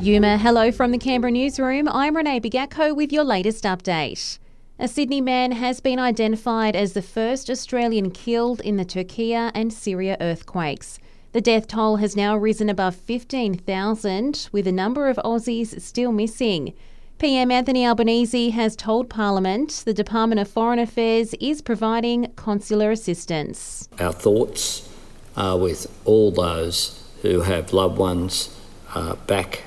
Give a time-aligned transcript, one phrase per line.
[0.00, 1.88] Yuma, hello from the Canberra newsroom.
[1.88, 4.38] I'm Renee Bigacco with your latest update.
[4.78, 9.72] A Sydney man has been identified as the first Australian killed in the Turkey and
[9.72, 10.98] Syria earthquakes.
[11.32, 16.74] The death toll has now risen above 15,000, with a number of Aussies still missing.
[17.18, 23.88] PM Anthony Albanese has told Parliament the Department of Foreign Affairs is providing consular assistance.
[23.98, 24.86] Our thoughts
[25.38, 28.54] are with all those who have loved ones
[28.94, 29.62] uh, back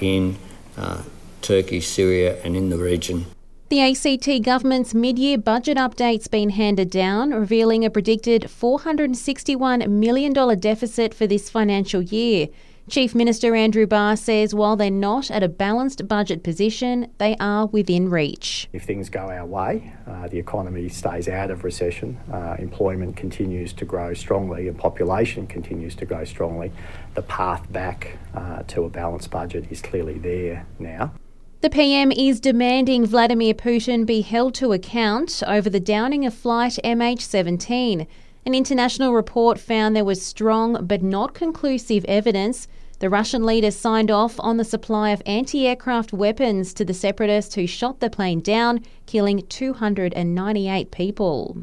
[0.00, 0.36] in
[0.76, 1.02] uh,
[1.42, 3.26] Turkey, Syria, and in the region.
[3.70, 10.32] The ACT government's mid year budget update's been handed down, revealing a predicted $461 million
[10.60, 12.48] deficit for this financial year.
[12.86, 17.64] Chief Minister Andrew Barr says while they're not at a balanced budget position, they are
[17.66, 18.68] within reach.
[18.74, 23.72] If things go our way, uh, the economy stays out of recession, uh, employment continues
[23.74, 26.72] to grow strongly, and population continues to grow strongly,
[27.14, 31.14] the path back uh, to a balanced budget is clearly there now.
[31.62, 36.78] The PM is demanding Vladimir Putin be held to account over the downing of flight
[36.84, 38.06] MH17.
[38.46, 44.10] An international report found there was strong but not conclusive evidence the Russian leader signed
[44.10, 48.40] off on the supply of anti aircraft weapons to the separatists who shot the plane
[48.40, 51.56] down, killing 298 people.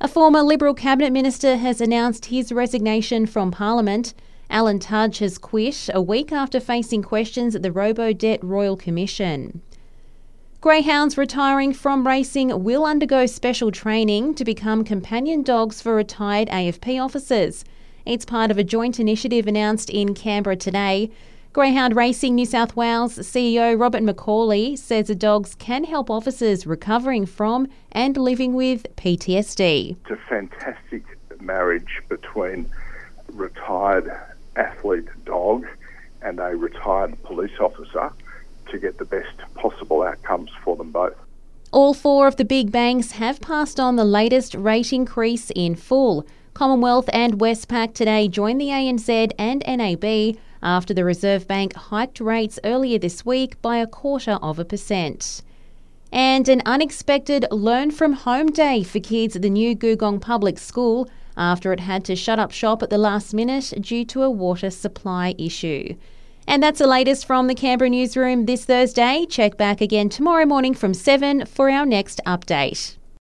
[0.00, 4.14] A former Liberal cabinet minister has announced his resignation from Parliament.
[4.48, 9.60] Alan Tudge has quit a week after facing questions at the Robodebt Royal Commission.
[10.60, 17.00] Greyhounds retiring from racing will undergo special training to become companion dogs for retired AFP
[17.00, 17.64] officers.
[18.04, 21.10] It's part of a joint initiative announced in Canberra today.
[21.52, 27.26] Greyhound Racing New South Wales CEO Robert Macaulay says the dogs can help officers recovering
[27.26, 29.96] from and living with PTSD.
[30.02, 31.04] It's a fantastic
[31.40, 32.70] marriage between
[33.32, 34.10] retired
[34.56, 35.66] athlete dog
[36.22, 38.12] and a retired police officer
[38.70, 41.16] to get the best possible outcomes for them both.
[41.70, 46.26] All four of the big banks have passed on the latest rate increase in full.
[46.58, 52.58] Commonwealth and Westpac today joined the ANZ and NAB after the Reserve Bank hiked rates
[52.64, 55.42] earlier this week by a quarter of a percent.
[56.10, 61.08] And an unexpected learn from home day for kids at the new Googong Public School
[61.36, 64.70] after it had to shut up shop at the last minute due to a water
[64.70, 65.94] supply issue.
[66.48, 69.26] And that's the latest from the Canberra newsroom this Thursday.
[69.30, 72.96] Check back again tomorrow morning from 7 for our next update.